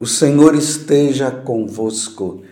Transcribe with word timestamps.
O 0.00 0.06
Senhor 0.06 0.54
esteja 0.54 1.28
convosco, 1.28 2.44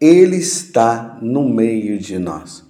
Ele 0.00 0.34
está 0.34 1.16
no 1.22 1.48
meio 1.48 1.96
de 1.96 2.18
nós. 2.18 2.64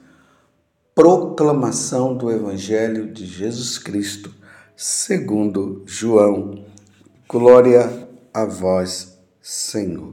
Proclamação 0.94 2.14
do 2.14 2.30
Evangelho 2.30 3.10
de 3.10 3.24
Jesus 3.24 3.78
Cristo, 3.78 4.30
segundo 4.76 5.82
João. 5.86 6.62
Glória 7.26 8.06
a 8.34 8.44
vós, 8.44 9.18
Senhor. 9.40 10.12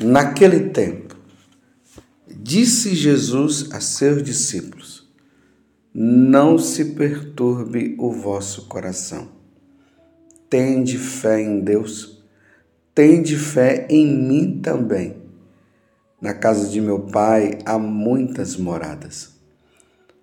Naquele 0.00 0.70
tempo, 0.70 1.16
disse 2.26 2.94
Jesus 2.94 3.70
a 3.72 3.80
seus 3.82 4.22
discípulos: 4.22 5.06
Não 5.92 6.56
se 6.56 6.94
perturbe 6.94 7.94
o 7.98 8.10
vosso 8.10 8.66
coração 8.68 9.39
Tende 10.50 10.98
fé 10.98 11.40
em 11.40 11.60
Deus, 11.60 12.20
tende 12.92 13.36
fé 13.36 13.86
em 13.88 14.04
mim 14.04 14.58
também. 14.60 15.14
Na 16.20 16.34
casa 16.34 16.68
de 16.68 16.80
meu 16.80 16.98
pai 16.98 17.60
há 17.64 17.78
muitas 17.78 18.56
moradas. 18.56 19.30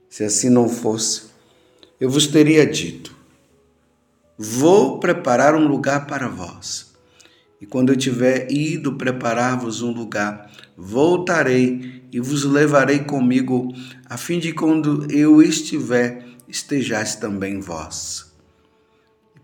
Se 0.09 0.25
assim 0.25 0.49
não 0.49 0.67
fosse, 0.67 1.27
eu 1.97 2.09
vos 2.09 2.27
teria 2.27 2.65
dito: 2.65 3.15
Vou 4.37 4.99
preparar 4.99 5.55
um 5.55 5.65
lugar 5.65 6.05
para 6.07 6.27
vós. 6.27 6.93
E 7.61 7.65
quando 7.65 7.93
eu 7.93 7.97
tiver 7.97 8.51
ido 8.51 8.97
preparar-vos 8.97 9.81
um 9.81 9.91
lugar, 9.91 10.51
voltarei 10.75 12.03
e 12.11 12.19
vos 12.19 12.43
levarei 12.43 12.99
comigo, 12.99 13.73
a 14.09 14.17
fim 14.17 14.39
de 14.39 14.51
quando 14.51 15.09
eu 15.09 15.41
estiver, 15.41 16.25
estejais 16.49 17.15
também 17.15 17.61
vós. 17.61 18.26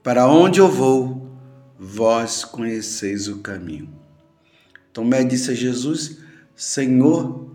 Para 0.04 0.28
onde 0.28 0.60
eu 0.60 0.70
vou, 0.70 1.32
vós 1.80 2.44
conheceis 2.44 3.30
o 3.30 3.40
caminho. 3.40 3.88
Tomé 4.92 5.24
disse 5.24 5.52
a 5.52 5.54
Jesus: 5.54 6.18
Senhor, 6.54 7.50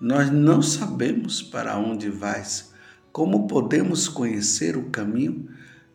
nós 0.00 0.30
não 0.30 0.62
sabemos 0.62 1.42
para 1.42 1.76
onde 1.76 2.08
vais. 2.08 2.72
Como 3.12 3.46
podemos 3.46 4.08
conhecer 4.08 4.74
o 4.74 4.88
caminho? 4.88 5.50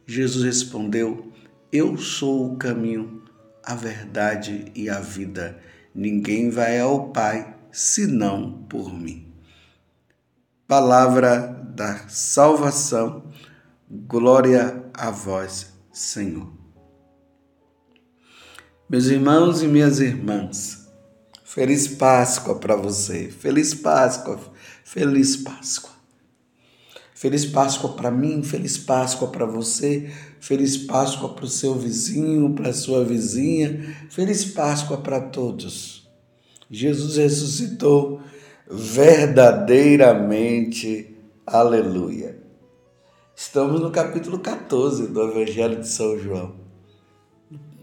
Jesus 0.06 0.46
respondeu: 0.46 1.32
Eu 1.72 1.98
sou 1.98 2.54
o 2.54 2.58
caminho, 2.58 3.24
a 3.64 3.74
verdade 3.74 4.72
e 4.76 4.92
a 4.92 5.00
vida. 5.00 5.60
Ninguém 5.96 6.52
vai 6.52 6.80
ao 6.80 7.10
Pai 7.10 7.56
senão 7.72 8.66
por 8.70 8.94
mim. 8.94 9.34
Palavra 10.68 11.60
da 11.76 12.08
salvação. 12.08 13.24
Glória 13.90 14.84
a 14.94 15.10
vós, 15.10 15.77
Senhor. 15.98 16.48
Meus 18.88 19.08
irmãos 19.08 19.64
e 19.64 19.68
minhas 19.68 20.00
irmãs, 20.00 20.88
feliz 21.44 21.88
Páscoa 21.88 22.60
para 22.60 22.76
você, 22.76 23.32
feliz 23.32 23.74
Páscoa, 23.74 24.40
feliz 24.84 25.38
Páscoa. 25.38 25.98
Feliz 27.16 27.48
Páscoa 27.48 27.94
para 27.94 28.12
mim, 28.12 28.44
feliz 28.44 28.78
Páscoa 28.78 29.30
para 29.30 29.48
você, 29.48 30.14
feliz 30.40 30.78
Páscoa 30.78 31.34
para 31.34 31.46
o 31.46 31.50
seu 31.50 31.74
vizinho, 31.74 32.54
para 32.54 32.70
a 32.70 32.74
sua 32.74 33.04
vizinha, 33.04 33.96
feliz 34.12 34.46
Páscoa 34.46 35.00
para 35.00 35.20
todos. 35.20 36.08
Jesus 36.70 37.18
ressuscitou 37.18 38.22
verdadeiramente, 38.70 41.18
aleluia. 41.44 42.47
Estamos 43.40 43.80
no 43.80 43.92
capítulo 43.92 44.40
14 44.40 45.10
do 45.10 45.22
Evangelho 45.22 45.80
de 45.80 45.88
São 45.88 46.18
João, 46.18 46.56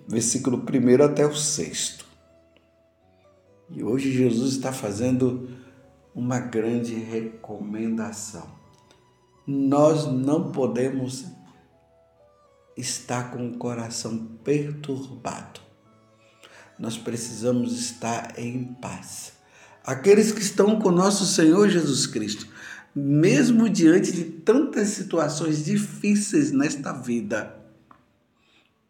versículo 0.08 0.56
1 0.58 1.04
até 1.04 1.24
o 1.24 1.32
6. 1.32 2.00
E 3.70 3.84
hoje 3.84 4.10
Jesus 4.10 4.54
está 4.54 4.72
fazendo 4.72 5.48
uma 6.12 6.40
grande 6.40 6.96
recomendação. 6.96 8.48
Nós 9.46 10.06
não 10.06 10.50
podemos 10.50 11.24
estar 12.76 13.30
com 13.30 13.46
o 13.46 13.56
coração 13.56 14.26
perturbado. 14.42 15.60
Nós 16.76 16.98
precisamos 16.98 17.78
estar 17.78 18.36
em 18.40 18.74
paz. 18.74 19.34
Aqueles 19.84 20.32
que 20.32 20.40
estão 20.40 20.80
com 20.80 20.90
nosso 20.90 21.24
Senhor 21.24 21.68
Jesus 21.68 22.08
Cristo 22.08 22.52
mesmo 22.94 23.68
diante 23.68 24.12
de 24.12 24.24
tantas 24.24 24.88
situações 24.88 25.64
difíceis 25.64 26.52
nesta 26.52 26.92
vida, 26.92 27.56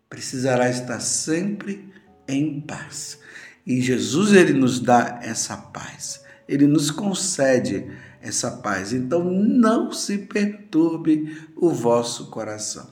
precisará 0.08 0.68
estar 0.68 1.00
sempre 1.00 1.88
em 2.28 2.60
paz. 2.60 3.18
E 3.66 3.80
Jesus 3.80 4.32
ele 4.32 4.52
nos 4.52 4.78
dá 4.78 5.20
essa 5.22 5.56
paz. 5.56 6.22
Ele 6.46 6.66
nos 6.66 6.90
concede 6.90 7.90
essa 8.20 8.50
paz. 8.50 8.92
Então 8.92 9.24
não 9.24 9.92
se 9.92 10.18
perturbe 10.18 11.36
o 11.56 11.70
vosso 11.70 12.26
coração. 12.30 12.88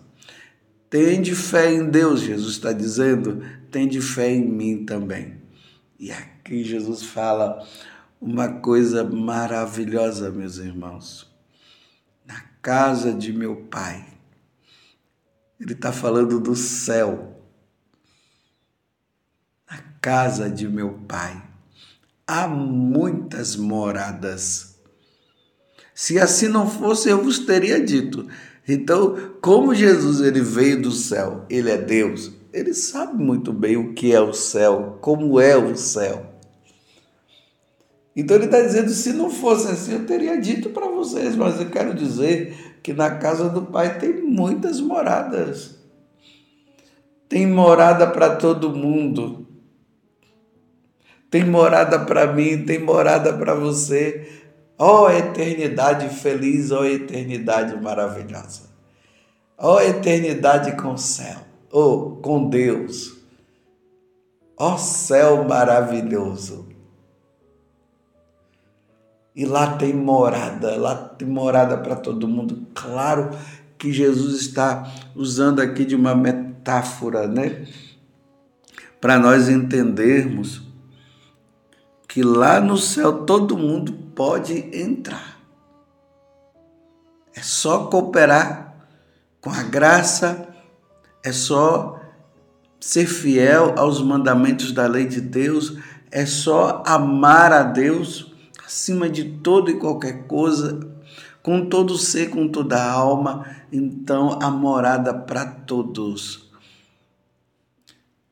Tende 0.89 1.35
fé 1.35 1.73
em 1.73 1.89
Deus, 1.89 2.21
Jesus 2.21 2.53
está 2.55 2.73
dizendo, 2.73 3.43
tende 3.71 4.01
fé 4.01 4.31
em 4.31 4.47
mim 4.47 4.85
também. 4.85 5.41
E 5.99 6.11
aqui 6.11 6.65
Jesus 6.65 7.03
fala 7.03 7.67
uma 8.23 8.49
coisa 8.49 9.03
maravilhosa, 9.03 10.31
meus 10.31 10.57
irmãos. 10.57 11.29
Na 12.25 12.41
casa 12.63 13.13
de 13.13 13.33
meu 13.33 13.57
pai, 13.57 14.07
ele 15.61 15.73
está 15.73 15.93
falando 15.93 16.39
do 16.39 16.55
céu. 16.55 17.37
Na 19.69 19.79
casa 20.01 20.49
de 20.49 20.69
meu 20.69 21.01
pai 21.09 21.43
há 22.25 22.47
muitas 22.47 23.57
moradas. 23.57 24.77
Se 25.93 26.19
assim 26.21 26.47
não 26.47 26.71
fosse, 26.71 27.09
eu 27.09 27.23
vos 27.23 27.41
teria 27.41 27.85
dito. 27.85 28.29
Então, 28.69 29.35
como 29.41 29.75
Jesus 29.75 30.21
ele 30.21 30.41
veio 30.41 30.81
do 30.81 30.93
céu, 30.93 31.45
ele 31.51 31.71
é 31.73 31.77
Deus, 31.77 32.31
ele 32.53 32.73
sabe 32.73 33.21
muito 33.21 33.53
bem 33.53 33.77
o 33.77 33.93
que 33.93 34.15
é 34.15 34.21
o 34.21 34.33
céu, 34.33 34.99
como 35.01 35.41
é 35.41 35.57
o 35.57 35.77
céu. 35.77 36.32
Então 38.15 38.37
ele 38.37 38.47
está 38.47 38.61
dizendo: 38.61 38.91
se 38.91 39.13
não 39.13 39.31
fosse 39.31 39.71
assim, 39.71 39.95
eu 39.95 40.07
teria 40.07 40.41
dito 40.41 40.71
para 40.71 40.89
vocês, 40.89 41.35
mas 41.35 41.61
eu 41.61 41.71
quero 41.71 41.95
dizer 41.95 42.79
que 42.83 42.93
na 42.93 43.17
casa 43.17 43.49
do 43.49 43.63
Pai 43.63 43.99
tem 43.99 44.23
muitas 44.23 44.81
moradas. 44.81 45.81
Tem 47.29 47.47
morada 47.47 48.07
para 48.07 48.37
todo 48.37 48.77
mundo. 48.77 49.47
Tem 51.31 51.45
morada 51.45 51.99
para 52.01 52.31
mim, 52.31 52.65
tem 52.67 52.79
morada 52.79 53.33
para 53.33 53.55
você. 53.55 54.43
Ó 54.79 55.05
oh, 55.05 55.11
eternidade 55.11 56.09
feliz, 56.11 56.71
ó 56.71 56.81
oh, 56.81 56.85
eternidade 56.85 57.81
maravilhosa. 57.81 58.65
Ó 59.57 59.77
oh, 59.77 59.81
eternidade 59.81 60.73
com 60.73 60.97
céu, 60.97 61.39
ou 61.71 61.95
oh, 61.95 62.17
com 62.17 62.51
Deus. 62.51 63.17
Ó 64.59 64.77
céu 64.77 65.45
maravilhoso. 65.45 66.72
E 69.35 69.47
lá 69.47 69.77
tem 69.77 69.95
morada, 69.95 70.77
lá 70.77 70.95
tem 70.95 71.27
morada 71.27 71.79
para 71.79 71.97
todo 71.97 72.29
mundo. 72.29 72.67
Claro 72.75 73.31
que 73.79 73.93
Jesus 73.93 74.41
está 74.41 74.93
usando 75.15 75.61
aqui 75.61 75.85
de 75.85 75.97
uma 75.97 76.15
metáfora, 76.15 77.27
né? 77.27 77.67
Para 79.01 79.19
nós 79.19 79.49
entendermos 79.49 80.63
que 82.07 82.23
lá 82.23 82.61
no 82.61 82.77
céu 82.77 83.25
todo 83.25 83.57
mundo 83.57 83.93
pode 84.15 84.53
entrar. 84.77 85.39
É 87.35 87.41
só 87.41 87.87
cooperar 87.87 88.77
com 89.41 89.51
a 89.51 89.63
graça, 89.63 90.47
é 91.25 91.33
só 91.33 91.99
ser 92.79 93.07
fiel 93.07 93.75
aos 93.79 94.03
mandamentos 94.03 94.73
da 94.73 94.87
lei 94.87 95.07
de 95.07 95.21
Deus, 95.21 95.79
é 96.11 96.27
só 96.27 96.83
amar 96.85 97.53
a 97.53 97.63
Deus 97.63 98.32
acima 98.73 99.07
de 99.07 99.25
todo 99.25 99.71
e 99.71 99.79
qualquer 99.79 100.27
coisa, 100.27 100.81
com 101.43 101.67
todo 101.67 101.99
ser, 101.99 102.31
com 102.31 102.49
toda 102.49 102.79
a 102.79 102.91
alma, 102.91 103.47
então 103.71 104.39
a 104.41 104.51
morada 104.51 105.13
para 105.13 105.45
todos. 105.45 106.51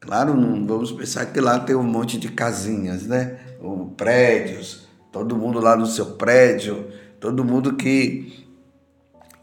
Claro, 0.00 0.34
não 0.34 0.66
vamos 0.66 0.92
pensar 0.92 1.26
que 1.26 1.40
lá 1.40 1.60
tem 1.60 1.76
um 1.76 1.82
monte 1.82 2.18
de 2.18 2.30
casinhas, 2.30 3.06
né? 3.06 3.38
Ou 3.60 3.88
prédios, 3.88 4.88
todo 5.12 5.36
mundo 5.36 5.60
lá 5.60 5.76
no 5.76 5.86
seu 5.86 6.06
prédio, 6.12 6.86
todo 7.20 7.44
mundo 7.44 7.74
que 7.74 8.48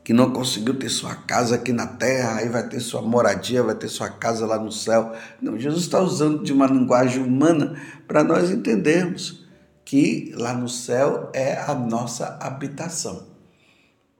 que 0.03 0.13
não 0.13 0.31
conseguiu 0.31 0.73
ter 0.73 0.87
sua 0.87 1.13
casa 1.15 1.55
aqui 1.55 1.73
na 1.73 1.85
terra, 1.85 2.37
aí 2.37 2.47
vai 2.47 2.65
ter 2.65 2.79
sua 2.79 3.01
moradia, 3.01 3.61
vai 3.61 3.75
ter 3.75 3.89
sua 3.89 4.09
casa 4.09 4.45
lá 4.45 4.57
no 4.57 4.71
céu. 4.71 5.11
Não, 5.41 5.59
Jesus 5.59 5.83
está 5.83 5.99
usando 5.99 6.45
de 6.45 6.53
uma 6.53 6.65
linguagem 6.65 7.21
humana 7.21 7.75
para 8.07 8.23
nós 8.23 8.49
entendermos 8.49 9.45
que 9.87 10.33
lá 10.35 10.53
no 10.53 10.67
céu 10.67 11.29
é 11.33 11.57
a 11.57 11.73
nossa 11.73 12.37
habitação. 12.41 13.23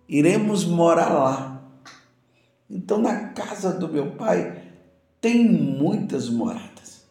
Iremos 0.07 0.63
morar 0.63 1.09
lá. 1.09 1.61
Então, 2.69 2.99
na 2.99 3.31
casa 3.31 3.73
do 3.73 3.89
meu 3.89 4.11
pai 4.11 4.63
tem 5.19 5.43
muitas 5.43 6.29
moradas. 6.29 7.05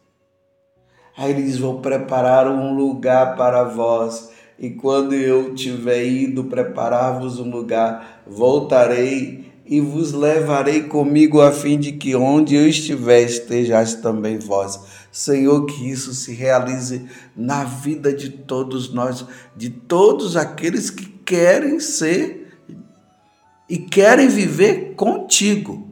Aí 1.15 1.29
ele 1.29 1.43
diz: 1.43 1.59
Vou 1.59 1.81
preparar 1.81 2.49
um 2.49 2.75
lugar 2.75 3.35
para 3.35 3.63
vós, 3.63 4.31
e 4.57 4.71
quando 4.71 5.13
eu 5.13 5.53
tiver 5.53 6.03
ido 6.05 6.45
preparar-vos 6.45 7.39
um 7.39 7.51
lugar, 7.51 8.23
voltarei 8.25 9.46
e 9.69 9.81
vos 9.81 10.13
levarei 10.13 10.83
comigo 10.83 11.41
a 11.41 11.51
fim 11.51 11.77
de 11.77 11.91
que 11.91 12.15
onde 12.15 12.55
eu 12.55 12.67
estiver 12.67 13.23
estejais 13.23 13.95
também 13.95 14.39
vós. 14.39 14.79
Senhor, 15.11 15.65
que 15.65 15.89
isso 15.89 16.13
se 16.13 16.33
realize 16.33 17.05
na 17.35 17.63
vida 17.63 18.13
de 18.13 18.29
todos 18.29 18.93
nós, 18.93 19.25
de 19.55 19.69
todos 19.69 20.37
aqueles 20.37 20.89
que 20.89 21.05
querem 21.05 21.79
ser 21.79 22.53
e 23.69 23.77
querem 23.77 24.27
viver 24.29 24.93
contigo. 24.95 25.87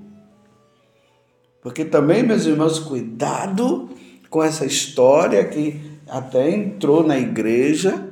Porque 1.62 1.83
também, 1.83 2.24
meus 2.24 2.45
irmãos, 2.45 2.80
cuidado 2.80 3.89
com 4.30 4.44
essa 4.44 4.66
história 4.66 5.44
que 5.45 5.81
até 6.07 6.50
entrou 6.50 7.06
na 7.06 7.18
igreja, 7.18 8.10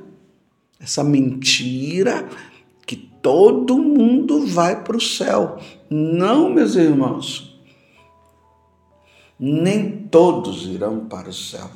essa 0.79 1.03
mentira 1.03 2.27
todo 3.23 3.81
mundo 3.81 4.45
vai 4.45 4.83
para 4.83 4.97
o 4.97 5.01
céu. 5.01 5.57
Não, 5.89 6.49
meus 6.49 6.75
irmãos. 6.75 7.57
Nem 9.39 10.07
todos 10.07 10.67
irão 10.67 11.05
para 11.05 11.29
o 11.29 11.33
céu. 11.33 11.71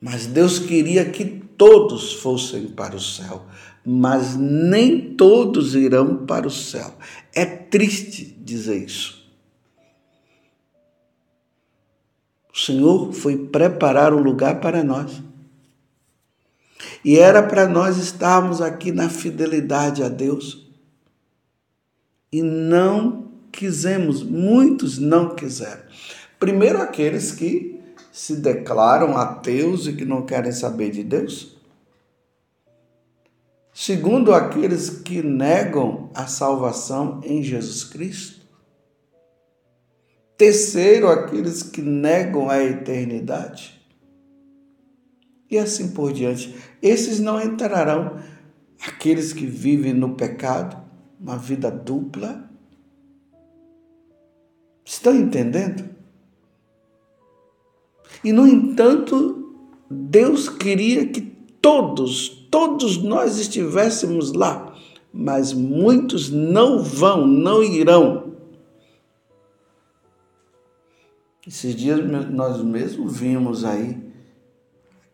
Mas 0.00 0.26
Deus 0.26 0.58
queria 0.58 1.04
que 1.10 1.24
todos 1.24 2.14
fossem 2.14 2.68
para 2.68 2.96
o 2.96 3.00
céu, 3.00 3.46
mas 3.84 4.36
nem 4.36 5.14
todos 5.14 5.74
irão 5.74 6.24
para 6.26 6.46
o 6.46 6.50
céu. 6.50 6.94
É 7.34 7.44
triste 7.44 8.24
dizer 8.24 8.84
isso. 8.84 9.24
O 12.52 12.58
Senhor 12.58 13.12
foi 13.12 13.36
preparar 13.36 14.14
um 14.14 14.22
lugar 14.22 14.60
para 14.60 14.84
nós. 14.84 15.20
E 17.04 17.18
era 17.18 17.42
para 17.42 17.68
nós 17.68 17.96
estarmos 17.98 18.60
aqui 18.60 18.92
na 18.92 19.08
fidelidade 19.08 20.02
a 20.02 20.08
Deus. 20.08 20.66
E 22.32 22.42
não 22.42 23.32
quisemos, 23.52 24.22
muitos 24.22 24.98
não 24.98 25.34
quiseram. 25.34 25.82
Primeiro, 26.38 26.80
aqueles 26.80 27.32
que 27.32 27.80
se 28.12 28.36
declaram 28.36 29.16
ateus 29.16 29.86
e 29.86 29.92
que 29.92 30.04
não 30.04 30.22
querem 30.22 30.52
saber 30.52 30.90
de 30.90 31.02
Deus. 31.02 31.56
Segundo, 33.72 34.32
aqueles 34.32 34.88
que 34.88 35.20
negam 35.20 36.10
a 36.14 36.26
salvação 36.26 37.20
em 37.24 37.42
Jesus 37.42 37.82
Cristo. 37.82 38.46
Terceiro, 40.36 41.08
aqueles 41.08 41.62
que 41.62 41.82
negam 41.82 42.48
a 42.48 42.62
eternidade. 42.62 43.83
E 45.54 45.58
assim 45.58 45.92
por 45.92 46.12
diante. 46.12 46.52
Esses 46.82 47.20
não 47.20 47.40
entrarão. 47.40 48.18
Aqueles 48.84 49.32
que 49.32 49.46
vivem 49.46 49.94
no 49.94 50.16
pecado, 50.16 50.76
uma 51.20 51.38
vida 51.38 51.70
dupla. 51.70 52.50
Estão 54.84 55.14
entendendo? 55.14 55.88
E, 58.24 58.32
no 58.32 58.48
entanto, 58.48 59.56
Deus 59.88 60.48
queria 60.48 61.06
que 61.06 61.20
todos, 61.20 62.28
todos 62.50 63.00
nós 63.00 63.38
estivéssemos 63.38 64.32
lá, 64.32 64.76
mas 65.12 65.52
muitos 65.52 66.30
não 66.30 66.82
vão, 66.82 67.28
não 67.28 67.62
irão. 67.62 68.34
Esses 71.46 71.76
dias 71.76 72.00
nós 72.28 72.60
mesmos 72.60 73.16
vimos 73.18 73.64
aí 73.64 74.03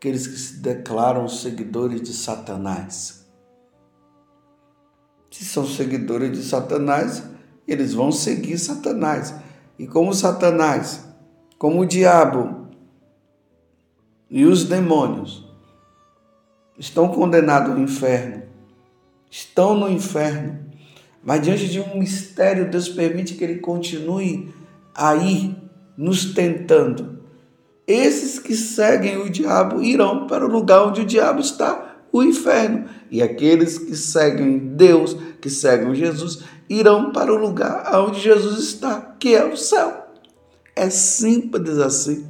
aqueles 0.00 0.26
que 0.26 0.38
se 0.38 0.56
declaram 0.61 1.29
seguidores 1.29 2.00
de 2.00 2.14
Satanás. 2.14 3.29
Se 5.31 5.44
são 5.44 5.67
seguidores 5.67 6.32
de 6.32 6.43
Satanás, 6.43 7.23
eles 7.69 7.93
vão 7.93 8.11
seguir 8.11 8.56
Satanás. 8.56 9.35
E 9.79 9.87
como 9.87 10.14
Satanás, 10.14 11.06
como 11.58 11.82
o 11.82 11.87
diabo 11.87 12.69
e 14.31 14.47
os 14.47 14.64
demônios 14.64 15.47
estão 16.79 17.08
condenados 17.08 17.73
ao 17.73 17.79
inferno, 17.79 18.44
estão 19.31 19.76
no 19.76 19.87
inferno, 19.87 20.64
mas 21.23 21.43
diante 21.43 21.69
de 21.69 21.79
um 21.79 21.99
mistério, 21.99 22.70
Deus 22.70 22.88
permite 22.88 23.35
que 23.35 23.44
ele 23.44 23.58
continue 23.58 24.50
aí 24.94 25.55
nos 25.94 26.32
tentando. 26.32 27.19
Esses 27.91 28.39
que 28.39 28.55
seguem 28.55 29.21
o 29.21 29.29
diabo 29.29 29.83
irão 29.83 30.29
para 30.29 30.47
o 30.47 30.49
lugar 30.49 30.87
onde 30.87 31.01
o 31.01 31.05
diabo 31.05 31.41
está, 31.41 31.97
o 32.13 32.23
inferno. 32.23 32.85
E 33.11 33.21
aqueles 33.21 33.79
que 33.79 33.97
seguem 33.97 34.59
Deus, 34.77 35.17
que 35.41 35.51
seguem 35.51 35.93
Jesus, 35.93 36.45
irão 36.69 37.11
para 37.11 37.35
o 37.35 37.37
lugar 37.37 37.93
onde 37.97 38.21
Jesus 38.21 38.61
está, 38.61 39.17
que 39.19 39.35
é 39.35 39.45
o 39.45 39.57
céu. 39.57 40.07
É 40.77 40.89
simples 40.89 41.79
assim. 41.79 42.25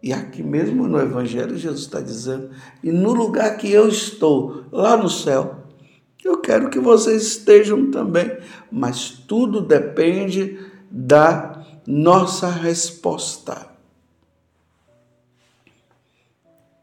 E 0.00 0.12
aqui 0.12 0.44
mesmo 0.44 0.86
no 0.86 1.00
Evangelho, 1.00 1.58
Jesus 1.58 1.80
está 1.80 2.00
dizendo: 2.00 2.50
e 2.80 2.92
no 2.92 3.12
lugar 3.12 3.56
que 3.56 3.68
eu 3.72 3.88
estou, 3.88 4.62
lá 4.70 4.96
no 4.96 5.10
céu, 5.10 5.56
eu 6.24 6.36
quero 6.38 6.70
que 6.70 6.78
vocês 6.78 7.22
estejam 7.22 7.90
também. 7.90 8.30
Mas 8.70 9.08
tudo 9.10 9.60
depende 9.60 10.56
da 10.88 11.64
nossa 11.84 12.48
resposta. 12.48 13.67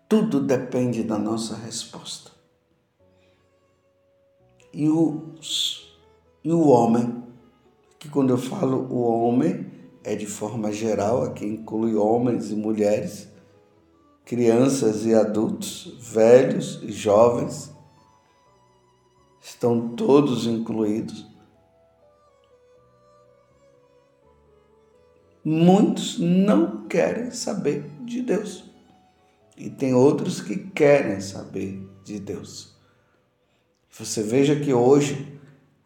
Tudo 0.07 0.39
depende 0.39 1.03
da 1.03 1.17
nossa 1.17 1.55
resposta. 1.55 2.31
E 4.73 4.87
o, 4.89 5.31
e 6.43 6.51
o 6.51 6.67
homem, 6.67 7.23
que 7.97 8.09
quando 8.09 8.31
eu 8.31 8.37
falo 8.37 8.87
o 8.91 9.01
homem, 9.01 9.71
é 10.03 10.15
de 10.15 10.25
forma 10.25 10.71
geral, 10.71 11.23
aqui 11.23 11.45
inclui 11.45 11.95
homens 11.95 12.51
e 12.51 12.55
mulheres, 12.55 13.27
crianças 14.23 15.05
e 15.05 15.13
adultos, 15.13 15.97
velhos 15.99 16.81
e 16.83 16.91
jovens, 16.91 17.73
estão 19.41 19.95
todos 19.95 20.45
incluídos. 20.45 21.35
muitos 25.45 26.17
não 26.17 26.87
querem 26.87 27.29
saber 27.29 27.87
de 28.03 28.23
Deus. 28.23 28.74
E 29.57 29.69
tem 29.69 29.93
outros 29.93 30.41
que 30.41 30.55
querem 30.57 31.21
saber 31.21 31.87
de 32.03 32.19
Deus. 32.19 32.75
Você 33.89 34.21
veja 34.21 34.59
que 34.59 34.73
hoje 34.73 35.39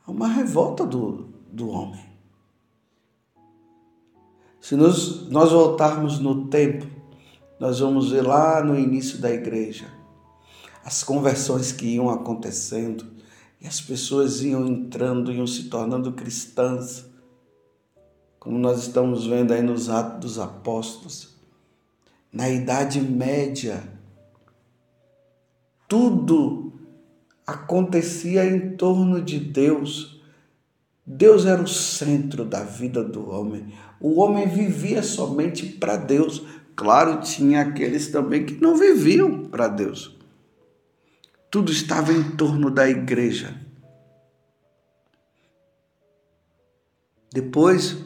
há 0.05 0.11
uma 0.11 0.27
revolta 0.27 0.85
do, 0.85 1.29
do 1.51 1.69
homem. 1.69 2.03
Se 4.59 4.75
nós, 4.75 5.29
nós 5.29 5.51
voltarmos 5.51 6.19
no 6.19 6.47
tempo, 6.47 6.87
nós 7.59 7.79
vamos 7.79 8.11
ver 8.11 8.21
lá 8.21 8.63
no 8.63 8.77
início 8.77 9.19
da 9.19 9.31
igreja 9.31 9.87
as 10.83 11.03
conversões 11.03 11.71
que 11.71 11.85
iam 11.85 12.09
acontecendo 12.09 13.05
e 13.61 13.67
as 13.67 13.79
pessoas 13.79 14.41
iam 14.41 14.65
entrando, 14.65 15.31
iam 15.31 15.45
se 15.45 15.69
tornando 15.69 16.13
cristãs 16.13 17.05
como 18.39 18.57
nós 18.57 18.83
estamos 18.83 19.27
vendo 19.27 19.53
aí 19.53 19.61
nos 19.61 19.89
Atos 19.89 20.19
dos 20.21 20.39
Apóstolos, 20.39 21.38
na 22.31 22.49
Idade 22.49 23.01
Média, 23.01 23.83
tudo 25.87 26.73
acontecia 27.45 28.45
em 28.45 28.75
torno 28.75 29.21
de 29.21 29.39
Deus. 29.39 30.21
Deus 31.05 31.45
era 31.45 31.61
o 31.61 31.67
centro 31.67 32.45
da 32.45 32.63
vida 32.63 33.03
do 33.03 33.29
homem. 33.29 33.73
O 33.99 34.21
homem 34.21 34.47
vivia 34.47 35.01
somente 35.01 35.65
para 35.65 35.97
Deus. 35.97 36.43
Claro, 36.75 37.21
tinha 37.21 37.61
aqueles 37.61 38.11
também 38.11 38.45
que 38.45 38.61
não 38.61 38.77
viviam 38.77 39.45
para 39.45 39.67
Deus. 39.67 40.15
Tudo 41.49 41.71
estava 41.71 42.13
em 42.13 42.35
torno 42.37 42.69
da 42.69 42.87
igreja. 42.87 43.59
Depois, 47.33 47.97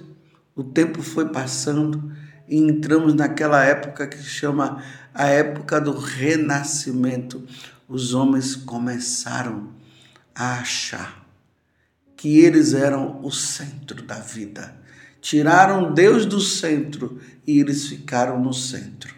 o 0.55 0.63
tempo 0.63 1.01
foi 1.01 1.29
passando 1.29 2.11
e 2.47 2.57
entramos 2.57 3.13
naquela 3.13 3.63
época 3.63 4.07
que 4.07 4.21
chama 4.21 4.83
a 5.13 5.27
época 5.27 5.79
do 5.79 5.97
renascimento. 5.97 7.43
Os 7.88 8.13
homens 8.13 8.55
começaram 8.55 9.69
a 10.35 10.59
achar 10.59 11.25
que 12.15 12.39
eles 12.39 12.73
eram 12.73 13.19
o 13.21 13.31
centro 13.31 14.01
da 14.01 14.15
vida. 14.15 14.75
Tiraram 15.21 15.93
Deus 15.93 16.25
do 16.25 16.39
centro 16.39 17.19
e 17.45 17.59
eles 17.59 17.88
ficaram 17.88 18.41
no 18.41 18.53
centro. 18.53 19.13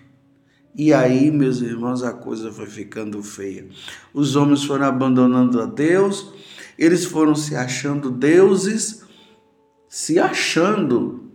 E 0.78 0.94
aí, 0.94 1.32
meus 1.32 1.62
irmãos, 1.62 2.04
a 2.04 2.12
coisa 2.12 2.52
foi 2.52 2.66
ficando 2.66 3.24
feia. 3.24 3.68
Os 4.14 4.36
homens 4.36 4.64
foram 4.64 4.86
abandonando 4.86 5.62
a 5.62 5.66
Deus, 5.66 6.34
eles 6.78 7.06
foram 7.06 7.34
se 7.34 7.56
achando 7.56 8.12
deuses, 8.12 9.04
se 9.88 10.20
achando 10.20 11.32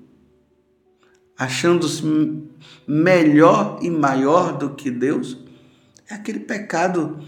achando-se 1.41 2.05
melhor 2.87 3.79
e 3.81 3.89
maior 3.91 4.59
do 4.59 4.75
que 4.75 4.91
Deus, 4.91 5.39
é 6.07 6.13
aquele 6.13 6.41
pecado 6.41 7.19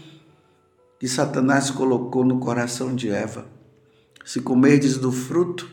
que 0.99 1.07
Satanás 1.07 1.71
colocou 1.71 2.23
no 2.23 2.39
coração 2.39 2.93
de 2.93 3.09
Eva. 3.09 3.47
Se 4.23 4.39
comerdes 4.39 4.99
do 4.99 5.11
fruto 5.11 5.67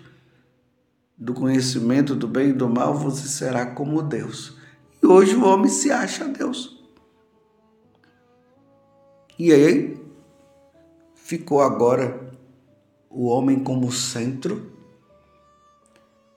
do 1.19 1.35
conhecimento 1.35 2.17
do 2.17 2.27
bem 2.27 2.49
e 2.49 2.53
do 2.55 2.67
mal, 2.67 2.95
você 2.95 3.29
será 3.29 3.67
como 3.67 4.01
Deus. 4.01 4.57
E 5.03 5.07
hoje 5.07 5.37
o 5.37 5.45
homem 5.45 5.69
se 5.69 5.93
acha 5.93 6.25
Deus. 6.27 6.83
E 9.39 9.53
aí 9.53 10.01
ficou 11.15 11.61
agora 11.61 12.33
o 13.11 13.27
homem 13.27 13.63
como 13.63 13.93
centro 13.93 14.80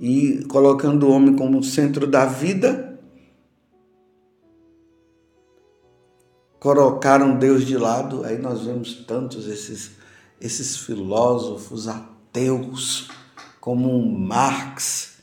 e 0.06 0.44
colocando 0.50 1.08
o 1.08 1.12
homem 1.14 1.34
como 1.34 1.64
centro 1.64 2.06
da 2.06 2.26
vida, 2.26 3.00
colocaram 6.60 7.40
Deus 7.40 7.66
de 7.66 7.78
lado. 7.78 8.26
Aí 8.26 8.38
nós 8.38 8.64
vemos 8.64 9.06
tantos 9.06 9.48
esses, 9.48 9.92
esses 10.42 10.76
filósofos 10.76 11.88
ateus, 11.88 13.08
como 13.62 13.98
um 13.98 14.20
Marx, 14.20 15.20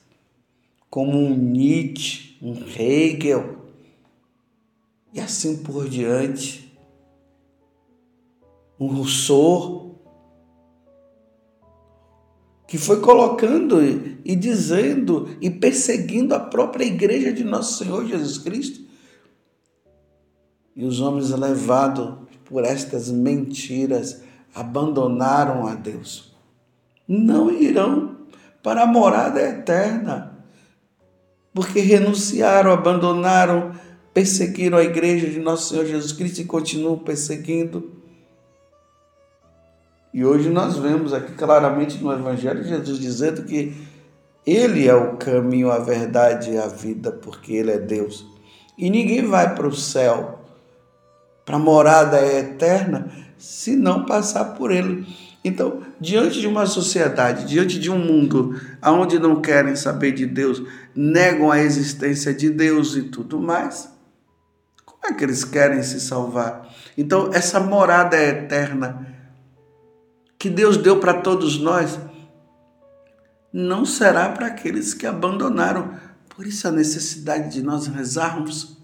como 0.88 1.12
um 1.18 1.36
Nietzsche, 1.36 2.38
um 2.40 2.54
Hegel, 2.54 3.58
e 5.12 5.20
assim 5.20 5.62
por 5.62 5.90
diante. 5.90 6.74
Um 8.78 8.86
Rousseau, 8.86 9.89
que 12.70 12.78
foi 12.78 13.00
colocando 13.00 13.82
e 14.24 14.36
dizendo 14.36 15.28
e 15.40 15.50
perseguindo 15.50 16.36
a 16.36 16.38
própria 16.38 16.84
igreja 16.84 17.32
de 17.32 17.42
nosso 17.42 17.82
Senhor 17.82 18.06
Jesus 18.06 18.38
Cristo. 18.38 18.80
E 20.76 20.84
os 20.84 21.00
homens 21.00 21.30
levados 21.30 22.14
por 22.44 22.64
estas 22.64 23.10
mentiras 23.10 24.22
abandonaram 24.54 25.66
a 25.66 25.74
Deus. 25.74 26.32
Não 27.08 27.50
irão 27.50 28.18
para 28.62 28.82
a 28.82 28.86
morada 28.86 29.42
eterna, 29.42 30.38
porque 31.52 31.80
renunciaram, 31.80 32.70
abandonaram, 32.70 33.72
perseguiram 34.14 34.78
a 34.78 34.84
igreja 34.84 35.28
de 35.28 35.40
nosso 35.40 35.70
Senhor 35.70 35.86
Jesus 35.86 36.12
Cristo 36.12 36.40
e 36.40 36.44
continuam 36.44 36.96
perseguindo 36.96 37.99
e 40.12 40.24
hoje 40.24 40.48
nós 40.48 40.76
vemos 40.76 41.12
aqui 41.12 41.32
claramente 41.32 42.02
no 42.02 42.12
Evangelho 42.12 42.64
Jesus 42.64 42.98
dizendo 42.98 43.44
que 43.44 43.76
Ele 44.44 44.88
é 44.88 44.94
o 44.94 45.16
caminho, 45.16 45.70
a 45.70 45.78
verdade 45.78 46.50
e 46.50 46.58
a 46.58 46.66
vida, 46.66 47.12
porque 47.12 47.52
Ele 47.52 47.70
é 47.70 47.78
Deus. 47.78 48.26
E 48.76 48.90
ninguém 48.90 49.24
vai 49.24 49.54
para 49.54 49.68
o 49.68 49.74
céu, 49.74 50.40
para 51.44 51.56
a 51.56 51.60
morada 51.60 52.20
eterna, 52.20 53.08
se 53.38 53.76
não 53.76 54.04
passar 54.04 54.56
por 54.56 54.72
Ele. 54.72 55.06
Então, 55.44 55.82
diante 56.00 56.40
de 56.40 56.46
uma 56.46 56.66
sociedade, 56.66 57.46
diante 57.46 57.78
de 57.78 57.90
um 57.90 57.98
mundo 57.98 58.60
onde 58.84 59.18
não 59.18 59.40
querem 59.40 59.76
saber 59.76 60.12
de 60.12 60.26
Deus, 60.26 60.60
negam 60.94 61.50
a 61.50 61.60
existência 61.60 62.34
de 62.34 62.50
Deus 62.50 62.96
e 62.96 63.04
tudo 63.04 63.40
mais, 63.40 63.88
como 64.84 65.00
é 65.06 65.14
que 65.16 65.24
eles 65.24 65.44
querem 65.44 65.82
se 65.82 66.00
salvar? 66.00 66.68
Então, 66.98 67.30
essa 67.32 67.58
morada 67.58 68.20
eterna 68.22 69.09
que 70.40 70.48
Deus 70.48 70.78
deu 70.78 70.98
para 70.98 71.20
todos 71.20 71.58
nós 71.58 72.00
não 73.52 73.84
será 73.84 74.30
para 74.30 74.46
aqueles 74.46 74.94
que 74.94 75.06
abandonaram. 75.06 76.00
Por 76.30 76.46
isso 76.46 76.66
a 76.66 76.70
necessidade 76.70 77.52
de 77.52 77.62
nós 77.62 77.86
rezarmos. 77.86 78.78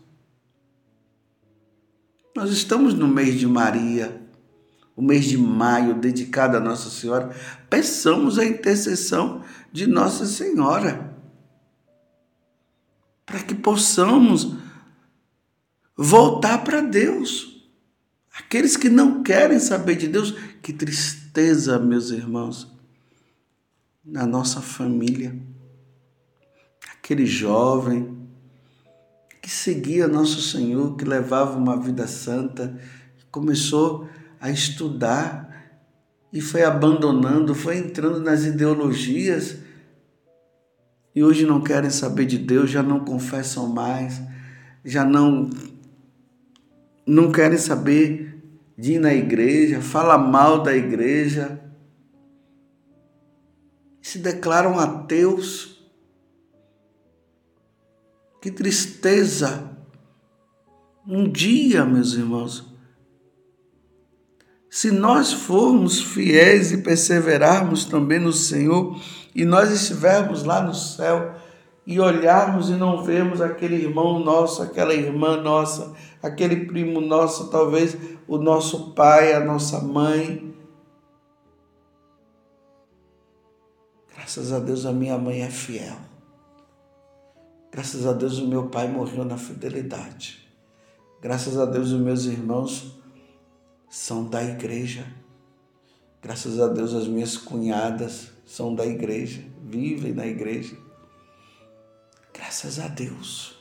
Nós 2.37 2.51
estamos 2.51 2.93
no 2.93 3.09
mês 3.09 3.37
de 3.37 3.47
Maria, 3.47 4.21
o 4.95 5.01
mês 5.01 5.25
de 5.25 5.39
maio 5.39 5.95
dedicado 5.95 6.59
a 6.59 6.61
Nossa 6.61 6.91
Senhora. 6.91 7.35
Peçamos 7.71 8.39
a 8.39 8.45
intercessão 8.45 9.43
de 9.73 9.87
Nossa 9.87 10.27
Senhora 10.27 11.17
para 13.25 13.41
que 13.43 13.55
possamos 13.55 14.55
voltar 15.97 16.59
para 16.59 16.83
Deus. 16.83 17.67
Aqueles 18.39 18.77
que 18.77 18.91
não 18.91 19.23
querem 19.23 19.59
saber 19.59 19.97
de 19.97 20.07
Deus, 20.07 20.33
que 20.61 20.71
tristeza, 20.75 21.26
meus 21.81 22.11
irmãos, 22.11 22.71
na 24.05 24.27
nossa 24.27 24.61
família. 24.61 25.39
Aquele 26.95 27.27
jovem 27.27 28.17
que 29.43 29.51
seguia 29.51 30.09
nosso 30.09 30.41
Senhor, 30.41 30.97
que 30.97 31.05
levava 31.05 31.59
uma 31.59 31.79
vida 31.79 32.07
santa, 32.07 32.79
começou 33.31 34.09
a 34.41 34.51
estudar 34.51 35.47
e 36.33 36.41
foi 36.41 36.63
abandonando, 36.65 37.55
foi 37.55 37.79
entrando 37.79 38.19
nas 38.19 38.45
ideologias 38.45 39.59
e 41.15 41.23
hoje 41.23 41.47
não 41.47 41.63
querem 41.63 41.91
saber 41.91 42.27
de 42.27 42.39
Deus, 42.39 42.71
já 42.71 42.83
não 42.83 43.01
confessam 43.01 43.69
mais, 43.69 44.21
já 44.85 45.05
não 45.05 45.51
não 47.07 47.31
querem 47.31 47.57
saber 47.57 48.36
de 48.77 48.95
ir 48.95 48.99
na 48.99 49.15
igreja, 49.15 49.81
fala 49.81 50.19
mal 50.19 50.63
da 50.63 50.77
igreja, 50.77 51.61
se 54.03 54.19
declaram 54.19 54.79
ateus. 54.79 55.83
Que 58.41 58.51
tristeza! 58.51 59.75
Um 61.07 61.31
dia, 61.31 61.85
meus 61.85 62.15
irmãos, 62.15 62.67
se 64.69 64.91
nós 64.91 65.33
formos 65.33 66.03
fiéis 66.03 66.73
e 66.73 66.79
perseverarmos 66.79 67.85
também 67.85 68.19
no 68.19 68.33
Senhor, 68.33 69.01
e 69.35 69.45
nós 69.45 69.71
estivermos 69.71 70.43
lá 70.43 70.63
no 70.63 70.75
céu, 70.75 71.35
e 71.87 72.01
olharmos 72.01 72.69
e 72.69 72.73
não 72.73 73.05
vermos 73.05 73.41
aquele 73.41 73.77
irmão 73.77 74.19
nosso, 74.19 74.61
aquela 74.61 74.93
irmã 74.93 75.41
nossa, 75.41 75.95
aquele 76.21 76.67
primo 76.67 77.01
nosso, 77.01 77.49
talvez 77.49 77.97
o 78.27 78.37
nosso 78.39 78.93
pai, 78.93 79.33
a 79.33 79.41
nossa 79.41 79.81
mãe. 79.81 80.53
Graças 84.13 84.53
a 84.53 84.59
Deus 84.59 84.85
a 84.85 84.93
minha 84.93 85.17
mãe 85.17 85.43
é 85.43 85.49
fiel. 85.49 85.97
Graças 87.71 88.05
a 88.05 88.13
Deus 88.13 88.39
o 88.39 88.49
meu 88.49 88.69
pai 88.69 88.89
morreu 88.89 89.25
na 89.25 89.39
fidelidade. 89.39 90.45
Graças 91.23 91.57
a 91.57 91.65
Deus 91.65 91.93
os 91.93 92.01
meus 92.01 92.25
irmãos 92.25 92.99
são 93.89 94.25
da 94.25 94.43
igreja. 94.43 95.07
Graças 96.21 96.59
a 96.59 96.67
Deus 96.67 96.93
as 96.93 97.07
minhas 97.07 97.37
cunhadas 97.37 98.33
são 98.45 98.75
da 98.75 98.85
igreja, 98.85 99.45
vivem 99.63 100.13
na 100.13 100.27
igreja. 100.27 100.86
Graças 102.37 102.79
a 102.79 102.87
Deus. 102.87 103.57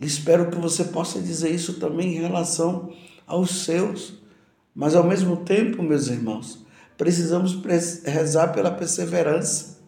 Espero 0.00 0.50
que 0.50 0.56
você 0.56 0.84
possa 0.84 1.20
dizer 1.20 1.50
isso 1.50 1.74
também 1.74 2.16
em 2.16 2.20
relação 2.20 2.92
aos 3.26 3.64
seus. 3.64 4.14
Mas 4.74 4.94
ao 4.94 5.04
mesmo 5.04 5.38
tempo, 5.38 5.82
meus 5.82 6.08
irmãos, 6.08 6.64
precisamos 6.96 7.60
rezar 8.04 8.48
pela 8.48 8.70
perseverança. 8.70 9.78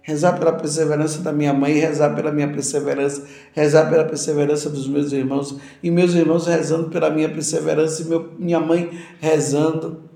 Rezar 0.00 0.38
pela 0.38 0.52
perseverança 0.52 1.20
da 1.20 1.32
minha 1.32 1.52
mãe, 1.52 1.74
rezar 1.74 2.14
pela 2.14 2.32
minha 2.32 2.50
perseverança, 2.50 3.26
rezar 3.52 3.88
pela 3.90 4.04
perseverança 4.04 4.70
dos 4.70 4.88
meus 4.88 5.12
irmãos, 5.12 5.56
e 5.82 5.90
meus 5.90 6.14
irmãos 6.14 6.46
rezando 6.46 6.88
pela 6.88 7.10
minha 7.10 7.28
perseverança, 7.28 8.02
e 8.02 8.06
meu, 8.06 8.32
minha 8.38 8.58
mãe 8.58 8.90
rezando. 9.20 10.10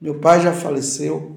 Meu 0.00 0.20
pai 0.20 0.40
já 0.40 0.52
faleceu, 0.52 1.35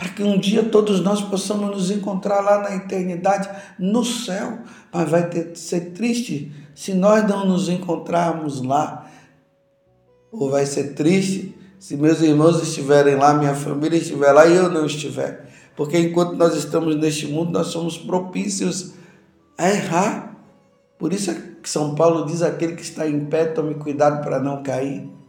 para 0.00 0.08
que 0.08 0.22
um 0.22 0.38
dia 0.38 0.62
todos 0.62 1.00
nós 1.00 1.20
possamos 1.20 1.68
nos 1.68 1.90
encontrar 1.90 2.40
lá 2.40 2.62
na 2.62 2.74
eternidade, 2.74 3.50
no 3.78 4.02
céu. 4.02 4.60
Mas 4.90 5.10
vai 5.10 5.28
ter, 5.28 5.54
ser 5.54 5.90
triste 5.90 6.50
se 6.74 6.94
nós 6.94 7.28
não 7.28 7.44
nos 7.44 7.68
encontrarmos 7.68 8.62
lá. 8.62 9.06
Ou 10.32 10.48
vai 10.48 10.64
ser 10.64 10.94
triste 10.94 11.54
se 11.78 11.98
meus 11.98 12.22
irmãos 12.22 12.62
estiverem 12.62 13.16
lá, 13.16 13.34
minha 13.34 13.54
família 13.54 13.98
estiver 13.98 14.32
lá 14.32 14.46
e 14.46 14.56
eu 14.56 14.70
não 14.70 14.86
estiver. 14.86 15.46
Porque 15.76 15.98
enquanto 15.98 16.32
nós 16.32 16.56
estamos 16.56 16.96
neste 16.96 17.26
mundo, 17.26 17.52
nós 17.52 17.66
somos 17.66 17.98
propícios 17.98 18.94
a 19.58 19.68
errar. 19.68 20.34
Por 20.98 21.12
isso 21.12 21.30
é 21.30 21.34
que 21.62 21.68
São 21.68 21.94
Paulo 21.94 22.24
diz: 22.24 22.40
aquele 22.40 22.74
que 22.74 22.82
está 22.82 23.06
em 23.06 23.26
pé, 23.26 23.44
tome 23.44 23.74
cuidado 23.74 24.22
para 24.24 24.40
não 24.40 24.62
cair. 24.62 25.19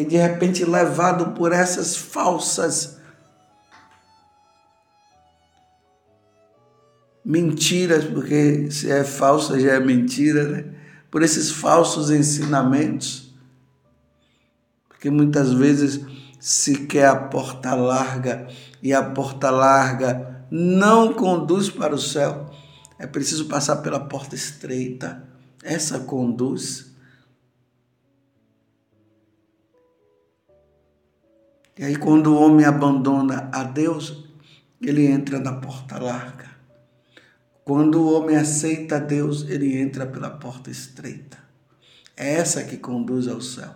Porque 0.00 0.04
de 0.04 0.16
repente, 0.16 0.64
levado 0.64 1.34
por 1.34 1.52
essas 1.52 1.94
falsas 1.94 2.98
mentiras, 7.22 8.04
porque 8.04 8.70
se 8.70 8.90
é 8.90 9.04
falsa 9.04 9.60
já 9.60 9.72
é 9.72 9.80
mentira, 9.80 10.48
né? 10.48 10.74
Por 11.10 11.22
esses 11.22 11.50
falsos 11.50 12.10
ensinamentos. 12.10 13.34
Porque 14.88 15.10
muitas 15.10 15.52
vezes 15.52 16.00
se 16.40 16.86
quer 16.86 17.06
a 17.06 17.16
porta 17.16 17.74
larga 17.74 18.48
e 18.82 18.94
a 18.94 19.02
porta 19.02 19.50
larga 19.50 20.46
não 20.50 21.12
conduz 21.12 21.68
para 21.68 21.94
o 21.94 21.98
céu, 21.98 22.50
é 22.98 23.06
preciso 23.06 23.46
passar 23.46 23.76
pela 23.76 24.00
porta 24.00 24.34
estreita. 24.34 25.28
Essa 25.62 26.00
conduz. 26.00 26.89
E 31.80 31.84
aí, 31.84 31.96
quando 31.96 32.26
o 32.26 32.38
homem 32.38 32.66
abandona 32.66 33.48
a 33.50 33.64
Deus, 33.64 34.28
ele 34.82 35.06
entra 35.06 35.40
na 35.40 35.54
porta 35.54 35.98
larga. 35.98 36.50
Quando 37.64 38.02
o 38.02 38.12
homem 38.12 38.36
aceita 38.36 38.96
a 38.96 38.98
Deus, 38.98 39.48
ele 39.48 39.78
entra 39.80 40.04
pela 40.04 40.28
porta 40.28 40.70
estreita. 40.70 41.38
É 42.14 42.34
essa 42.34 42.62
que 42.64 42.76
conduz 42.76 43.26
ao 43.26 43.40
céu. 43.40 43.74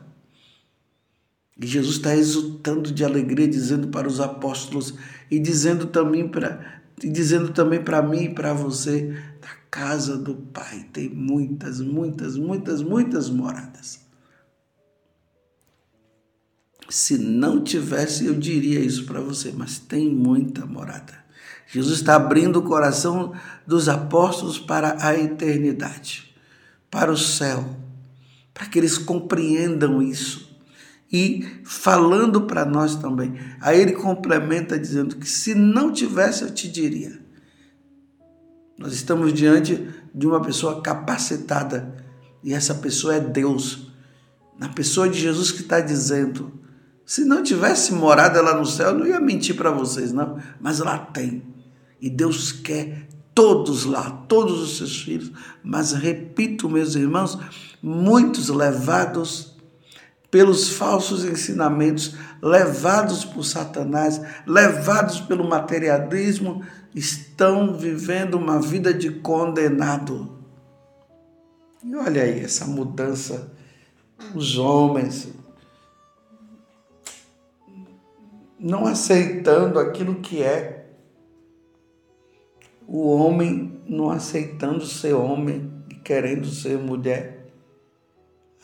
E 1.58 1.66
Jesus 1.66 1.96
está 1.96 2.14
exultando 2.14 2.92
de 2.92 3.02
alegria, 3.02 3.48
dizendo 3.48 3.88
para 3.88 4.06
os 4.06 4.20
apóstolos 4.20 4.92
e 5.30 5.38
dizendo 5.38 5.86
também 5.86 6.28
para 6.28 6.82
e 7.02 7.08
dizendo 7.08 7.54
também 7.54 7.82
para 7.82 8.02
mim 8.02 8.24
e 8.24 8.34
para 8.34 8.52
você, 8.52 9.16
da 9.40 9.48
casa 9.70 10.18
do 10.18 10.34
Pai 10.34 10.86
tem 10.92 11.08
muitas, 11.08 11.80
muitas, 11.80 12.36
muitas, 12.36 12.82
muitas 12.82 13.30
moradas. 13.30 14.03
Se 16.88 17.16
não 17.18 17.62
tivesse, 17.62 18.26
eu 18.26 18.34
diria 18.34 18.80
isso 18.80 19.04
para 19.04 19.20
você, 19.20 19.52
mas 19.56 19.78
tem 19.78 20.08
muita 20.08 20.66
morada. 20.66 21.24
Jesus 21.66 21.98
está 21.98 22.16
abrindo 22.16 22.58
o 22.58 22.62
coração 22.62 23.32
dos 23.66 23.88
apóstolos 23.88 24.58
para 24.58 24.96
a 25.04 25.18
eternidade, 25.18 26.34
para 26.90 27.10
o 27.10 27.16
céu, 27.16 27.64
para 28.52 28.66
que 28.66 28.78
eles 28.78 28.98
compreendam 28.98 30.02
isso 30.02 30.54
e 31.10 31.46
falando 31.64 32.42
para 32.42 32.64
nós 32.64 32.96
também. 32.96 33.34
Aí 33.60 33.80
ele 33.80 33.92
complementa 33.92 34.78
dizendo 34.78 35.16
que 35.16 35.28
se 35.28 35.54
não 35.54 35.92
tivesse, 35.92 36.42
eu 36.42 36.50
te 36.50 36.68
diria. 36.68 37.20
Nós 38.76 38.92
estamos 38.92 39.32
diante 39.32 39.88
de 40.14 40.26
uma 40.26 40.42
pessoa 40.42 40.82
capacitada 40.82 41.94
e 42.42 42.52
essa 42.52 42.74
pessoa 42.74 43.14
é 43.14 43.20
Deus. 43.20 43.92
Na 44.58 44.68
pessoa 44.68 45.08
de 45.08 45.18
Jesus 45.18 45.50
que 45.50 45.62
está 45.62 45.80
dizendo: 45.80 46.52
se 47.06 47.24
não 47.24 47.42
tivesse 47.42 47.92
morada 47.92 48.40
lá 48.40 48.56
no 48.56 48.64
céu, 48.64 48.88
eu 48.88 48.98
não 48.98 49.06
ia 49.06 49.20
mentir 49.20 49.54
para 49.54 49.70
vocês, 49.70 50.12
não, 50.12 50.38
mas 50.60 50.78
lá 50.78 50.98
tem. 50.98 51.42
E 52.00 52.08
Deus 52.08 52.50
quer 52.50 53.08
todos 53.34 53.84
lá, 53.84 54.10
todos 54.28 54.60
os 54.60 54.76
seus 54.78 55.02
filhos. 55.02 55.32
Mas 55.62 55.92
repito, 55.92 56.68
meus 56.68 56.94
irmãos, 56.94 57.38
muitos 57.82 58.48
levados 58.48 59.54
pelos 60.30 60.70
falsos 60.70 61.24
ensinamentos, 61.24 62.14
levados 62.42 63.24
por 63.24 63.44
Satanás, 63.44 64.20
levados 64.46 65.20
pelo 65.20 65.48
materialismo, 65.48 66.64
estão 66.94 67.76
vivendo 67.76 68.34
uma 68.34 68.60
vida 68.60 68.92
de 68.92 69.10
condenado. 69.10 70.38
E 71.84 71.94
olha 71.94 72.22
aí 72.22 72.40
essa 72.40 72.64
mudança, 72.64 73.52
os 74.34 74.56
homens 74.56 75.28
não 78.64 78.86
aceitando 78.86 79.78
aquilo 79.78 80.16
que 80.16 80.42
é, 80.42 80.86
o 82.86 83.08
homem 83.08 83.80
não 83.86 84.10
aceitando 84.10 84.84
ser 84.84 85.14
homem 85.14 85.72
e 85.90 85.94
querendo 85.94 86.46
ser 86.46 86.78
mulher 86.78 87.34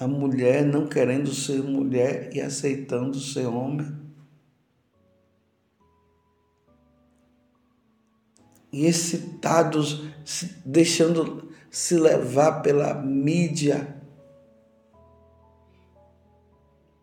a 0.00 0.08
mulher 0.08 0.64
não 0.64 0.86
querendo 0.86 1.30
ser 1.34 1.62
mulher 1.62 2.34
e 2.34 2.40
aceitando 2.40 3.20
ser 3.20 3.44
homem. 3.46 4.00
E 8.72 8.86
excitados, 8.86 10.02
deixando 10.64 11.52
se 11.70 11.98
levar 11.98 12.62
pela 12.62 12.94
mídia, 12.94 14.00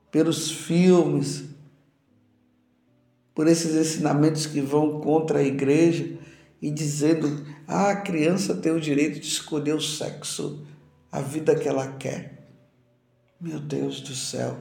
pelos 0.09 0.49
filmes, 0.49 1.46
por 3.37 3.47
esses 3.47 3.75
ensinamentos 3.75 4.47
que 4.47 4.59
vão 4.59 4.99
contra 4.99 5.37
a 5.37 5.43
igreja 5.43 6.17
e 6.59 6.71
dizendo: 6.71 7.45
ah, 7.67 7.91
a 7.91 7.95
criança 8.01 8.55
tem 8.55 8.71
o 8.71 8.81
direito 8.81 9.19
de 9.19 9.27
escolher 9.27 9.75
o 9.75 9.79
sexo, 9.79 10.65
a 11.11 11.21
vida 11.21 11.55
que 11.55 11.69
ela 11.69 11.87
quer. 11.87 12.49
Meu 13.39 13.59
Deus 13.59 14.01
do 14.01 14.15
céu. 14.15 14.57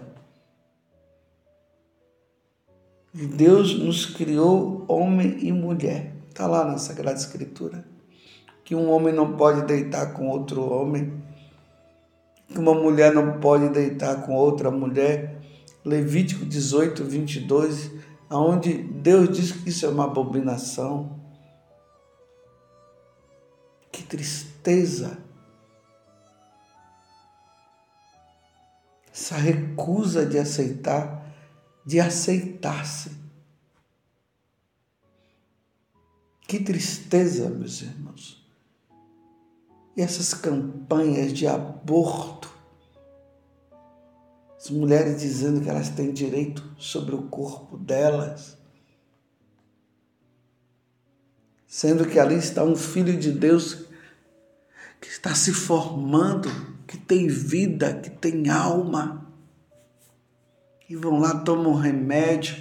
Deus 3.14 3.78
nos 3.78 4.04
criou 4.04 4.84
homem 4.86 5.38
e 5.40 5.50
mulher. 5.50 6.12
Está 6.28 6.46
lá 6.46 6.62
na 6.62 6.76
Sagrada 6.76 7.18
Escritura. 7.18 7.82
Que 8.62 8.74
um 8.74 8.90
homem 8.90 9.14
não 9.14 9.38
pode 9.38 9.62
deitar 9.62 10.12
com 10.12 10.28
outro 10.28 10.70
homem. 10.70 11.14
Que 12.46 12.58
uma 12.58 12.74
mulher 12.74 13.14
não 13.14 13.40
pode 13.40 13.70
deitar 13.70 14.26
com 14.26 14.34
outra 14.34 14.70
mulher. 14.70 15.40
Levítico 15.82 16.44
18, 16.44 17.02
22, 17.04 17.95
onde 18.30 18.82
Deus 18.82 19.36
diz 19.36 19.52
que 19.52 19.68
isso 19.68 19.86
é 19.86 19.88
uma 19.88 20.04
abominação. 20.04 21.20
Que 23.90 24.02
tristeza 24.02 25.26
essa 29.16 29.36
recusa 29.36 30.26
de 30.26 30.38
aceitar, 30.38 31.34
de 31.84 31.98
aceitar-se. 31.98 33.10
Que 36.46 36.60
tristeza, 36.60 37.48
meus 37.48 37.80
irmãos. 37.80 38.46
E 39.96 40.02
essas 40.02 40.34
campanhas 40.34 41.32
de 41.32 41.46
aborto, 41.46 42.52
as 44.66 44.70
mulheres 44.70 45.20
dizendo 45.20 45.60
que 45.60 45.70
elas 45.70 45.90
têm 45.90 46.12
direito 46.12 46.62
sobre 46.76 47.14
o 47.14 47.22
corpo 47.22 47.76
delas, 47.78 48.58
sendo 51.68 52.04
que 52.04 52.18
ali 52.18 52.34
está 52.34 52.64
um 52.64 52.74
filho 52.74 53.16
de 53.16 53.30
Deus 53.30 53.84
que 55.00 55.08
está 55.08 55.36
se 55.36 55.52
formando 55.52 56.50
que 56.84 56.96
tem 56.96 57.28
vida, 57.28 57.94
que 57.94 58.10
tem 58.10 58.48
alma. 58.48 59.26
E 60.88 60.96
vão 60.96 61.18
lá, 61.18 61.40
tomam 61.40 61.74
remédio, 61.74 62.56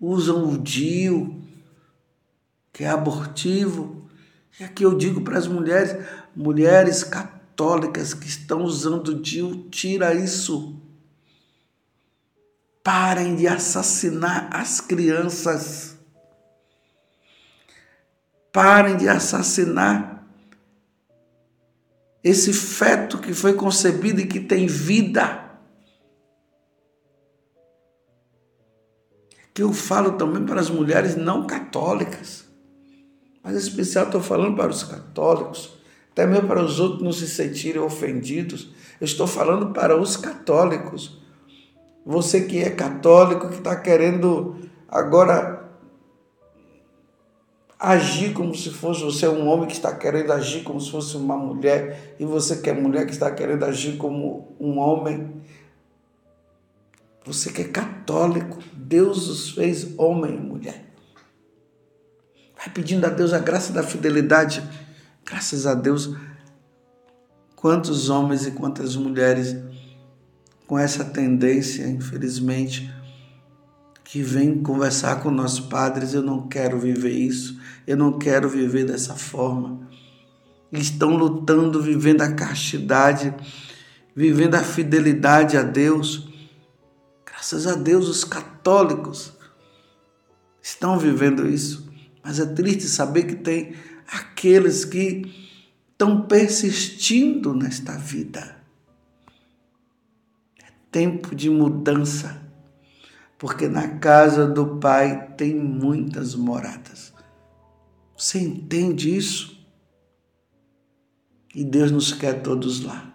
usam 0.00 0.48
o 0.48 0.58
DIU, 0.58 1.42
que 2.72 2.84
é 2.84 2.88
abortivo. 2.88 4.08
E 4.58 4.64
aqui 4.64 4.82
eu 4.82 4.96
digo 4.96 5.22
para 5.22 5.38
as 5.38 5.46
mulheres, 5.46 5.96
mulheres 6.34 7.04
católicas 7.04 8.14
que 8.14 8.26
estão 8.26 8.62
usando 8.62 9.08
o 9.08 9.20
DIU, 9.20 9.68
tira 9.70 10.14
isso. 10.14 10.80
Parem 12.84 13.34
de 13.34 13.48
assassinar 13.48 14.50
as 14.52 14.78
crianças. 14.78 15.96
Parem 18.52 18.98
de 18.98 19.08
assassinar 19.08 20.22
esse 22.22 22.52
feto 22.52 23.18
que 23.18 23.32
foi 23.32 23.54
concebido 23.54 24.20
e 24.20 24.26
que 24.26 24.38
tem 24.38 24.66
vida. 24.66 25.58
Que 29.54 29.62
eu 29.62 29.72
falo 29.72 30.12
também 30.12 30.44
para 30.44 30.60
as 30.60 30.68
mulheres 30.68 31.16
não 31.16 31.46
católicas. 31.46 32.44
Mas 33.42 33.54
em 33.54 33.58
especial 33.58 34.04
estou 34.06 34.20
falando 34.20 34.56
para 34.56 34.70
os 34.70 34.82
católicos, 34.82 35.78
até 36.12 36.26
mesmo 36.26 36.48
para 36.48 36.62
os 36.62 36.78
outros 36.78 37.02
não 37.02 37.12
se 37.12 37.26
sentirem 37.26 37.80
ofendidos. 37.80 38.74
Eu 39.00 39.06
estou 39.06 39.26
falando 39.26 39.72
para 39.72 39.98
os 39.98 40.18
católicos. 40.18 41.23
Você 42.04 42.42
que 42.42 42.62
é 42.62 42.70
católico, 42.70 43.48
que 43.48 43.56
está 43.56 43.76
querendo 43.76 44.56
agora 44.88 45.64
agir 47.78 48.32
como 48.32 48.54
se 48.54 48.70
fosse 48.70 49.02
você 49.02 49.28
um 49.28 49.46
homem 49.48 49.66
que 49.66 49.74
está 49.74 49.94
querendo 49.94 50.32
agir 50.32 50.62
como 50.62 50.80
se 50.80 50.90
fosse 50.90 51.16
uma 51.16 51.36
mulher 51.36 52.16
e 52.18 52.24
você 52.24 52.56
que 52.56 52.70
é 52.70 52.72
mulher 52.72 53.04
que 53.04 53.12
está 53.12 53.30
querendo 53.30 53.64
agir 53.64 53.96
como 53.96 54.56
um 54.58 54.78
homem. 54.78 55.42
Você 57.26 57.50
que 57.50 57.62
é 57.62 57.68
católico, 57.68 58.58
Deus 58.72 59.28
os 59.28 59.50
fez 59.50 59.98
homem 59.98 60.34
e 60.34 60.40
mulher. 60.40 60.94
Vai 62.56 62.68
pedindo 62.72 63.06
a 63.06 63.10
Deus 63.10 63.32
a 63.32 63.38
graça 63.38 63.72
da 63.72 63.82
fidelidade. 63.82 64.62
Graças 65.24 65.66
a 65.66 65.74
Deus, 65.74 66.14
quantos 67.56 68.10
homens 68.10 68.46
e 68.46 68.50
quantas 68.50 68.94
mulheres 68.94 69.56
com 70.66 70.78
essa 70.78 71.04
tendência, 71.04 71.86
infelizmente, 71.86 72.92
que 74.04 74.22
vem 74.22 74.62
conversar 74.62 75.22
com 75.22 75.30
nossos 75.30 75.60
padres, 75.60 76.14
eu 76.14 76.22
não 76.22 76.46
quero 76.46 76.78
viver 76.78 77.12
isso, 77.12 77.58
eu 77.86 77.96
não 77.96 78.18
quero 78.18 78.48
viver 78.48 78.84
dessa 78.84 79.14
forma. 79.14 79.88
Estão 80.72 81.16
lutando, 81.16 81.82
vivendo 81.82 82.22
a 82.22 82.32
castidade, 82.32 83.34
vivendo 84.14 84.54
a 84.54 84.62
fidelidade 84.62 85.56
a 85.56 85.62
Deus. 85.62 86.28
Graças 87.24 87.66
a 87.66 87.74
Deus, 87.74 88.08
os 88.08 88.24
católicos 88.24 89.32
estão 90.62 90.98
vivendo 90.98 91.48
isso. 91.48 91.88
Mas 92.22 92.40
é 92.40 92.46
triste 92.46 92.88
saber 92.88 93.24
que 93.24 93.36
tem 93.36 93.74
aqueles 94.06 94.84
que 94.84 95.30
estão 95.92 96.22
persistindo 96.22 97.54
nesta 97.54 97.92
vida. 97.98 98.63
Tempo 100.94 101.34
de 101.34 101.50
mudança, 101.50 102.40
porque 103.36 103.66
na 103.66 103.98
casa 103.98 104.46
do 104.46 104.76
Pai 104.76 105.34
tem 105.36 105.52
muitas 105.52 106.36
moradas. 106.36 107.12
Você 108.16 108.38
entende 108.38 109.16
isso? 109.16 109.60
E 111.52 111.64
Deus 111.64 111.90
nos 111.90 112.12
quer 112.12 112.42
todos 112.42 112.84
lá. 112.84 113.12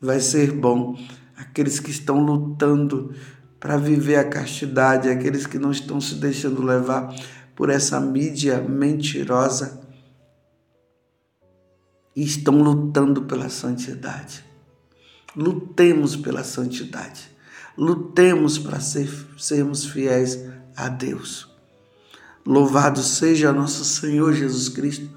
Vai 0.00 0.20
ser 0.20 0.52
bom 0.52 0.96
aqueles 1.36 1.78
que 1.78 1.90
estão 1.90 2.24
lutando 2.24 3.14
para 3.60 3.76
viver 3.76 4.16
a 4.16 4.26
castidade, 4.26 5.10
aqueles 5.10 5.46
que 5.46 5.58
não 5.58 5.70
estão 5.70 6.00
se 6.00 6.14
deixando 6.14 6.62
levar 6.62 7.14
por 7.54 7.68
essa 7.68 8.00
mídia 8.00 8.58
mentirosa 8.58 9.86
e 12.16 12.24
estão 12.24 12.62
lutando 12.62 13.24
pela 13.24 13.50
santidade. 13.50 14.53
Lutemos 15.36 16.16
pela 16.16 16.44
santidade. 16.44 17.30
Lutemos 17.76 18.56
para 18.58 18.78
ser, 18.80 19.08
sermos 19.36 19.84
fiéis 19.84 20.38
a 20.76 20.88
Deus. 20.88 21.48
Louvado 22.46 23.02
seja 23.02 23.52
nosso 23.52 23.84
Senhor 23.84 24.32
Jesus 24.32 24.68
Cristo, 24.68 25.08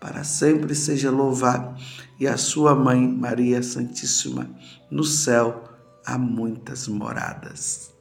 para 0.00 0.24
sempre 0.24 0.74
seja 0.74 1.10
louvado, 1.10 1.78
e 2.18 2.26
a 2.26 2.36
sua 2.36 2.74
mãe, 2.74 3.06
Maria 3.06 3.62
Santíssima, 3.62 4.50
no 4.90 5.04
céu 5.04 5.62
há 6.04 6.18
muitas 6.18 6.88
moradas. 6.88 7.92